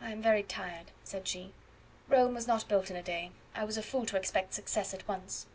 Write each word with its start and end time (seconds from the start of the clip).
"I 0.00 0.12
am 0.12 0.22
very 0.22 0.44
tired," 0.44 0.92
said 1.02 1.26
she; 1.26 1.52
"Rome 2.06 2.34
was 2.36 2.46
not 2.46 2.68
built 2.68 2.88
in 2.88 2.94
a 2.94 3.02
day. 3.02 3.32
I 3.52 3.64
was 3.64 3.76
a 3.76 3.82
fool 3.82 4.06
to 4.06 4.16
expect 4.16 4.54
success 4.54 4.94
at 4.94 5.08
once." 5.08 5.46